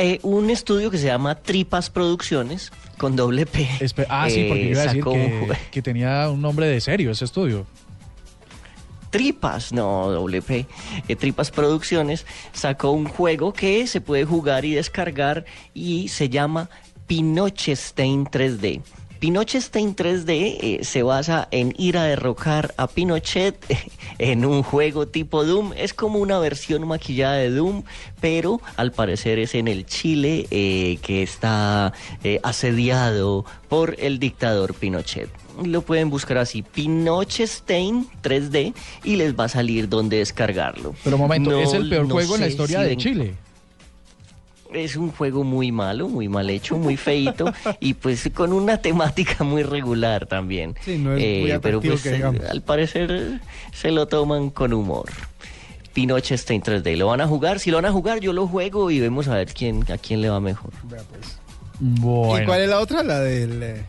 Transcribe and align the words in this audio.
Eh, 0.00 0.20
un 0.22 0.48
estudio 0.48 0.92
que 0.92 0.98
se 0.98 1.06
llama 1.06 1.34
Tripas 1.34 1.90
Producciones, 1.90 2.70
con 2.98 3.16
doble 3.16 3.46
P. 3.46 3.68
Espe- 3.80 4.06
ah, 4.08 4.30
sí, 4.30 4.44
porque 4.48 4.68
eh, 4.68 4.70
iba 4.70 4.80
a 4.82 4.84
decir 4.84 5.00
sacó 5.00 5.10
un 5.10 5.48
que, 5.72 5.82
tenía 5.82 6.30
un 6.30 6.40
nombre 6.40 6.68
de 6.68 6.80
serio 6.80 7.10
ese 7.10 7.24
estudio. 7.24 7.66
Tripas, 9.10 9.72
no, 9.72 10.08
doble 10.10 10.40
P. 10.40 10.66
eh, 11.08 11.16
Tripas 11.16 11.50
Producciones 11.50 12.26
sacó 12.52 12.92
un 12.92 13.06
juego 13.06 13.52
que 13.52 13.88
se 13.88 14.00
puede 14.00 14.24
jugar 14.24 14.64
y 14.64 14.74
descargar 14.74 15.44
y 15.74 16.06
se 16.08 16.28
llama 16.28 16.70
Pinochetstein 17.08 18.26
3D. 18.26 18.82
Pinochetstein 19.18 19.96
3D 19.96 20.28
eh, 20.60 20.78
se 20.82 21.02
basa 21.02 21.48
en 21.50 21.74
ir 21.76 21.98
a 21.98 22.04
derrocar 22.04 22.72
a 22.76 22.86
Pinochet 22.86 23.56
en 24.18 24.44
un 24.44 24.62
juego 24.62 25.08
tipo 25.08 25.44
Doom. 25.44 25.72
Es 25.76 25.92
como 25.92 26.18
una 26.20 26.38
versión 26.38 26.86
maquillada 26.86 27.34
de 27.36 27.50
Doom, 27.50 27.82
pero 28.20 28.60
al 28.76 28.92
parecer 28.92 29.38
es 29.38 29.54
en 29.54 29.66
el 29.68 29.86
Chile 29.86 30.46
eh, 30.50 30.98
que 31.02 31.22
está 31.22 31.92
eh, 32.22 32.38
asediado 32.42 33.44
por 33.68 33.96
el 33.98 34.18
dictador 34.18 34.74
Pinochet. 34.74 35.28
Lo 35.64 35.82
pueden 35.82 36.08
buscar 36.08 36.38
así, 36.38 36.62
Pinochetstein 36.62 38.06
3D, 38.22 38.74
y 39.02 39.16
les 39.16 39.36
va 39.36 39.44
a 39.44 39.48
salir 39.48 39.88
donde 39.88 40.18
descargarlo. 40.18 40.94
Pero 41.02 41.16
un 41.16 41.22
momento, 41.22 41.50
No- 41.50 41.58
es 41.60 41.72
el 41.72 41.88
peor 41.88 42.06
no 42.06 42.14
juego 42.14 42.36
en 42.36 42.42
la 42.42 42.46
historia 42.46 42.82
si 42.82 42.88
de 42.88 42.96
Chile. 42.96 43.34
Es 44.72 44.96
un 44.96 45.10
juego 45.12 45.44
muy 45.44 45.72
malo, 45.72 46.08
muy 46.08 46.28
mal 46.28 46.48
hecho, 46.50 46.76
muy 46.76 46.96
feito 46.96 47.52
y 47.80 47.94
pues 47.94 48.28
con 48.34 48.52
una 48.52 48.78
temática 48.78 49.44
muy 49.44 49.62
regular 49.62 50.26
también. 50.26 50.74
Sí, 50.84 50.98
no 50.98 51.12
es 51.14 51.18
muy 51.18 51.22
Eh, 51.22 51.58
pero 51.62 51.78
atractivo 51.78 51.94
pues 51.94 52.02
que 52.02 52.44
eh, 52.44 52.48
al 52.50 52.62
parecer 52.62 53.40
se 53.72 53.90
lo 53.90 54.06
toman 54.06 54.50
con 54.50 54.72
humor. 54.72 55.08
Pinochetstein 55.94 56.62
3D, 56.62 56.96
¿lo 56.96 57.08
van 57.08 57.20
a 57.20 57.26
jugar? 57.26 57.58
Si 57.58 57.70
lo 57.70 57.78
van 57.78 57.86
a 57.86 57.92
jugar, 57.92 58.20
yo 58.20 58.32
lo 58.32 58.46
juego 58.46 58.90
y 58.90 59.00
vemos 59.00 59.26
a 59.28 59.34
ver 59.34 59.52
quién 59.52 59.84
a 59.90 59.98
quién 59.98 60.20
le 60.20 60.28
va 60.30 60.38
mejor. 60.40 60.70
Vea, 60.84 61.02
pues. 61.10 61.38
Bueno. 61.80 62.42
¿Y 62.42 62.46
cuál 62.46 62.60
es 62.62 62.68
la 62.68 62.78
otra? 62.80 63.02
La 63.02 63.20
del... 63.20 63.62
eh, 63.62 63.84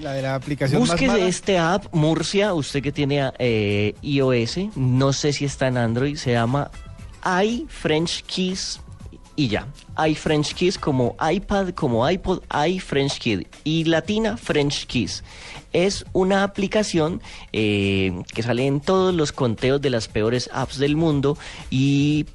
La 0.00 0.12
de 0.14 0.22
la 0.22 0.34
aplicación 0.34 0.80
más 0.80 0.90
Búsquese 0.90 1.28
este 1.28 1.58
app, 1.58 1.86
Murcia, 1.92 2.52
usted 2.54 2.82
que 2.82 2.90
tiene 2.90 3.30
eh, 3.38 3.94
iOS, 4.02 4.58
no 4.76 5.12
sé 5.12 5.32
si 5.32 5.44
está 5.44 5.68
en 5.68 5.76
Android, 5.76 6.16
se 6.16 6.32
llama 6.32 6.70
iFrench 7.42 8.24
Keys 8.24 8.80
y 9.36 9.48
ya. 9.48 9.66
iFrench 10.08 10.54
Keys 10.54 10.78
como 10.78 11.16
iPad, 11.20 11.70
como 11.70 12.08
iPod, 12.08 12.40
iFrench 12.68 13.18
Keys 13.18 13.46
y 13.64 13.84
latina 13.84 14.36
French 14.36 14.86
Keys. 14.86 15.22
Es 15.72 16.04
una 16.12 16.44
aplicación 16.44 17.20
eh, 17.52 18.12
que 18.32 18.42
sale 18.42 18.66
en 18.66 18.80
todos 18.80 19.12
los 19.14 19.32
conteos 19.32 19.80
de 19.80 19.90
las 19.90 20.08
peores 20.08 20.48
apps 20.52 20.78
del 20.78 20.94
mundo 20.96 21.36
y 21.70 22.26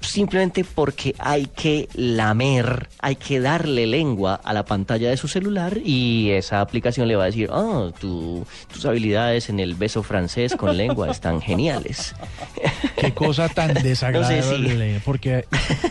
simplemente 0.00 0.62
porque 0.62 1.14
hay 1.18 1.46
que 1.46 1.88
lamer, 1.94 2.88
hay 3.00 3.16
que 3.16 3.40
darle 3.40 3.86
lengua 3.88 4.34
a 4.44 4.52
la 4.52 4.64
pantalla 4.64 5.10
de 5.10 5.16
su 5.16 5.26
celular 5.26 5.78
y 5.84 6.30
esa 6.30 6.60
aplicación 6.60 7.08
le 7.08 7.16
va 7.16 7.24
a 7.24 7.26
decir, 7.26 7.50
oh, 7.50 7.90
tu- 7.98 8.46
tus 8.72 8.84
habilidades 8.86 9.48
en 9.48 9.58
el 9.58 9.74
beso 9.74 10.02
francés 10.04 10.54
con 10.54 10.76
lengua 10.76 11.10
están 11.10 11.40
geniales. 11.40 12.14
Qué 12.98 13.12
cosa 13.12 13.48
tan 13.48 13.74
desagradable. 13.82 15.00
Porque, 15.04 15.44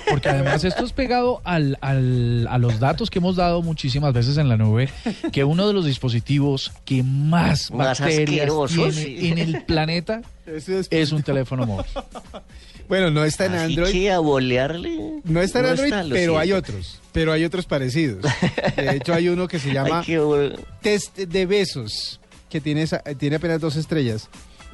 porque 0.09 0.30
además 0.30 0.64
esto 0.64 0.86
es 0.86 0.92
pegado 0.94 1.42
al, 1.44 1.78
al- 1.81 2.48
a 2.50 2.58
los 2.58 2.80
datos 2.80 3.09
que 3.09 3.20
hemos 3.20 3.36
dado 3.36 3.61
muchísimas 3.61 4.14
veces 4.14 4.38
en 4.38 4.50
la 4.50 4.58
nube, 4.58 4.89
que 5.31 5.44
uno 5.44 5.67
de 5.67 5.73
los 5.73 5.86
dispositivos 5.86 6.72
que 6.83 7.03
más, 7.03 7.72
Más 7.72 8.00
bacterias 8.00 8.30
asquerosos, 8.48 8.95
tiene 8.95 9.20
sí. 9.20 9.28
en 9.30 9.38
el 9.38 9.64
planeta 9.64 10.22
es- 10.48 10.67
es 10.89 11.11
un 11.11 11.22
teléfono 11.23 11.66
móvil. 11.66 11.86
Bueno, 12.88 13.09
no 13.09 13.23
está 13.23 13.45
en 13.45 13.56
Así 13.56 13.73
Android. 13.73 13.92
que 13.92 14.11
a 14.11 14.20
bolearle. 14.20 15.22
No 15.23 15.42
está 15.42 15.59
en 15.59 15.66
Android, 15.66 15.94
pero 16.11 16.38
hay 16.38 16.52
otros. 16.52 17.00
Pero 17.14 17.31
hay 17.31 17.44
otros 17.44 17.66
parecidos. 17.66 18.23
De 18.76 18.98
hecho, 18.98 19.14
hay 19.14 19.28
uno 19.30 19.48
que 19.48 19.58
se 19.59 19.73
llama 19.73 20.03
Test 20.81 21.17
de 21.17 21.45
Besos, 21.48 22.20
que 22.50 22.61
tiene, 22.61 22.83
esa- 22.83 23.00
tiene 23.17 23.38
apenas 23.38 23.59
dos 23.59 23.76
estrellas. 23.76 24.30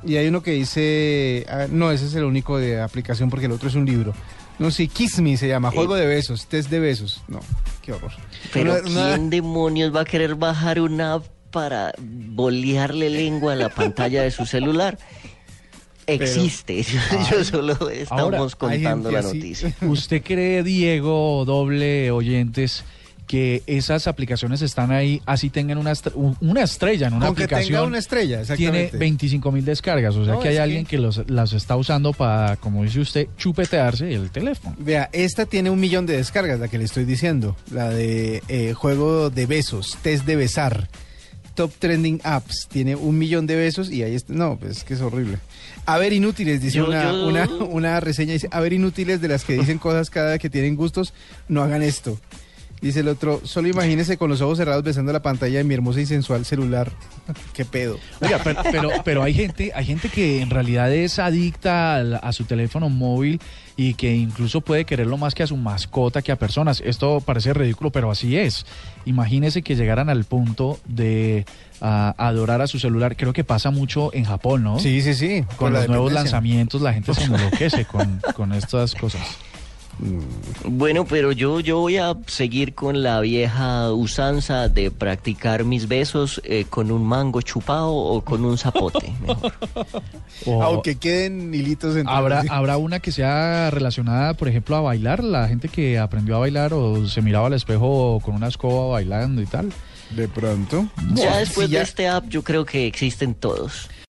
Y 0.05 0.15
hay 0.17 0.27
uno 0.27 0.41
que 0.41 0.51
dice... 0.51 1.45
ah, 1.49 1.67
no, 1.69 1.91
ese 1.91 2.05
es 2.07 2.15
el 2.15 2.23
único 2.23 2.57
de 2.57 2.81
aplicación 2.81 3.29
porque 3.29 3.45
el 3.45 3.51
otro 3.51 3.69
es 3.69 3.75
un 3.75 3.85
libro. 3.85 4.13
No, 4.59 4.69
sí, 4.71 4.87
Kiss 4.87 5.19
Me 5.19 5.37
se 5.37 5.47
llama, 5.47 5.71
Juego 5.71 5.95
de 5.95 6.05
Besos, 6.05 6.47
Test 6.47 6.69
de 6.69 6.79
Besos. 6.79 7.23
No, 7.27 7.39
qué 7.81 7.93
horror. 7.93 8.11
Pero 8.53 8.73
Una- 8.73 8.89
una- 8.89 9.07
¿quién 9.15 9.29
demonios 9.29 9.95
va 9.95 10.01
a 10.01 10.05
querer 10.05 10.35
bajar 10.35 10.79
una 10.79 11.13
app 11.13 11.25
para 11.51 11.93
bolearle 11.99 13.09
lengua 13.09 13.53
a 13.53 13.55
la 13.55 13.69
pantalla 13.69 14.21
de 14.23 14.31
su 14.31 14.45
celular? 14.45 14.97
Existe, 16.07 16.81
yo, 16.83 16.99
yo 17.29 17.43
solo 17.45 17.89
estamos 17.89 18.21
Ahora, 18.21 18.39
contando 18.57 19.11
la 19.11 19.19
así. 19.19 19.37
noticia. 19.37 19.73
¿Usted 19.81 20.21
cree, 20.23 20.63
Diego, 20.63 21.45
doble 21.45 22.11
oyentes, 22.11 22.83
que 23.31 23.63
esas 23.65 24.07
aplicaciones 24.07 24.61
están 24.61 24.91
ahí, 24.91 25.21
así 25.25 25.49
tengan 25.49 25.77
una, 25.77 25.93
estre- 25.93 26.11
una 26.41 26.63
estrella 26.63 27.07
en 27.07 27.13
una 27.13 27.27
Aunque 27.27 27.47
tenga 27.47 27.59
aplicación? 27.61 27.87
una 27.87 27.97
estrella, 27.97 28.41
Tiene 28.43 28.51
exactamente. 28.81 28.97
25 28.97 29.51
mil 29.53 29.63
descargas, 29.63 30.13
o 30.17 30.25
sea 30.25 30.33
No, 30.33 30.39
que 30.41 30.49
hay 30.49 30.55
que- 30.55 30.59
alguien 30.59 30.85
que 30.85 30.97
los, 30.97 31.21
las 31.29 31.53
está 31.53 31.77
usando 31.77 32.11
para, 32.11 32.57
como 32.57 32.83
dice 32.83 32.99
usted, 32.99 33.27
chupetearse 33.37 34.13
el 34.13 34.31
teléfono. 34.31 34.75
Vea, 34.79 35.09
esta 35.13 35.45
tiene 35.45 35.69
un 35.69 35.79
millón 35.79 36.05
de 36.07 36.17
descargas, 36.17 36.59
la 36.59 36.67
que 36.67 36.77
le 36.77 36.83
estoy 36.83 37.05
diciendo. 37.05 37.55
La 37.71 37.89
de 37.89 38.43
eh, 38.49 38.73
juego 38.73 39.29
de 39.29 39.45
besos, 39.45 39.97
test 40.01 40.25
de 40.25 40.35
besar. 40.35 40.89
Top 41.55 41.71
trending 41.79 42.19
apps. 42.25 42.67
Tiene 42.69 42.95
un 42.97 43.17
millón 43.17 43.47
de 43.47 43.55
besos 43.55 43.89
y 43.91 44.03
ahí 44.03 44.15
está. 44.15 44.33
No, 44.33 44.57
pues 44.57 44.77
es 44.79 44.83
que 44.83 44.93
es 44.93 45.01
horrible. 45.01 45.37
A 45.85 45.97
ver, 45.97 46.11
inútiles, 46.13 46.61
dice 46.61 46.77
Yo- 46.79 46.87
una, 46.87 47.03
yo- 47.11 47.27
Una, 47.27 47.45
una 47.65 47.99
reseña. 48.01 48.33
Dice, 48.33 48.47
a 48.51 48.59
ver, 48.59 48.73
inútiles 48.73 49.19
de 49.21 49.27
las 49.29 49.43
que 49.45 49.53
dicen 49.53 49.77
cosas 49.77 50.09
cada 50.09 50.31
vez 50.31 50.39
que 50.39 50.49
tienen 50.49 50.75
gustos, 50.75 51.13
no 51.49 51.61
hagan 51.61 51.81
esto. 51.81 52.19
Dice 52.81 53.01
el 53.01 53.09
otro, 53.09 53.41
solo 53.43 53.67
imagínese 53.67 54.17
con 54.17 54.31
los 54.31 54.41
ojos 54.41 54.57
cerrados 54.57 54.83
besando 54.83 55.13
la 55.13 55.21
pantalla 55.21 55.59
de 55.59 55.63
mi 55.63 55.75
hermosa 55.75 56.01
y 56.01 56.07
sensual 56.07 56.45
celular. 56.45 56.91
Qué 57.53 57.63
pedo. 57.63 57.99
Oiga, 58.21 58.39
pero, 58.43 58.61
pero, 58.71 58.89
pero 59.05 59.23
hay 59.23 59.35
gente, 59.35 59.71
hay 59.75 59.85
gente 59.85 60.09
que 60.09 60.41
en 60.41 60.49
realidad 60.49 60.91
es 60.91 61.19
adicta 61.19 61.97
a, 61.99 62.33
su 62.33 62.45
teléfono 62.45 62.89
móvil 62.89 63.39
y 63.77 63.93
que 63.93 64.15
incluso 64.15 64.61
puede 64.61 64.85
quererlo 64.85 65.17
más 65.17 65.35
que 65.35 65.43
a 65.43 65.47
su 65.47 65.57
mascota 65.57 66.23
que 66.23 66.31
a 66.31 66.37
personas. 66.37 66.81
Esto 66.83 67.21
parece 67.21 67.53
ridículo, 67.53 67.91
pero 67.91 68.09
así 68.09 68.35
es. 68.35 68.65
Imagínese 69.05 69.61
que 69.61 69.75
llegaran 69.75 70.09
al 70.09 70.23
punto 70.23 70.79
de 70.85 71.45
ah, 71.81 72.15
adorar 72.17 72.61
a 72.61 72.67
su 72.67 72.79
celular. 72.79 73.15
Creo 73.15 73.31
que 73.31 73.43
pasa 73.43 73.69
mucho 73.69 74.11
en 74.11 74.25
Japón, 74.25 74.63
¿no? 74.63 74.79
Sí, 74.79 75.03
sí, 75.03 75.13
sí. 75.13 75.43
Con 75.55 75.73
la 75.73 75.81
los 75.81 75.89
nuevos 75.89 76.13
lanzamientos 76.13 76.81
la 76.81 76.93
gente 76.93 77.13
se 77.13 77.23
enloquece 77.25 77.85
con, 77.85 78.21
con 78.35 78.53
estas 78.53 78.95
cosas. 78.95 79.21
Bueno, 80.65 81.05
pero 81.05 81.31
yo, 81.31 81.59
yo 81.59 81.79
voy 81.79 81.97
a 81.97 82.15
seguir 82.27 82.73
con 82.73 83.03
la 83.03 83.19
vieja 83.19 83.91
usanza 83.91 84.67
de 84.67 84.89
practicar 84.89 85.63
mis 85.63 85.87
besos 85.87 86.41
eh, 86.43 86.65
con 86.69 86.91
un 86.91 87.05
mango 87.05 87.41
chupado 87.41 87.93
o 87.93 88.21
con 88.23 88.43
un 88.45 88.57
zapote. 88.57 89.13
mejor. 89.21 89.53
O 90.47 90.63
Aunque 90.63 90.95
queden 90.95 91.53
hilitos 91.53 91.95
entre 91.95 92.11
habrá, 92.11 92.41
sí. 92.41 92.47
habrá 92.49 92.77
una 92.77 92.99
que 92.99 93.11
sea 93.11 93.69
relacionada, 93.69 94.33
por 94.33 94.47
ejemplo, 94.47 94.75
a 94.75 94.81
bailar. 94.81 95.23
La 95.23 95.47
gente 95.47 95.67
que 95.69 95.99
aprendió 95.99 96.35
a 96.35 96.39
bailar 96.39 96.73
o 96.73 97.07
se 97.07 97.21
miraba 97.21 97.45
al 97.45 97.53
espejo 97.53 98.19
con 98.25 98.33
una 98.33 98.47
escoba 98.47 98.87
bailando 98.93 99.43
y 99.43 99.45
tal. 99.45 99.71
De 100.15 100.27
pronto. 100.27 100.87
ya 100.97 101.03
Bueno, 101.13 101.37
después 101.37 101.67
si 101.67 101.73
ya- 101.73 101.79
de 101.79 101.83
este 101.83 102.07
app 102.09 102.27
yo 102.27 102.43
creo 102.43 102.65
que 102.65 102.87
existen 102.87 103.35
todos. 103.35 103.87